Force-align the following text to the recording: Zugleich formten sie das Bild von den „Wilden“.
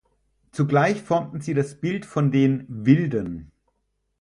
Zugleich 0.51 0.99
formten 0.99 1.41
sie 1.41 1.53
das 1.53 1.79
Bild 1.79 2.07
von 2.07 2.31
den 2.31 2.65
„Wilden“. 2.67 3.51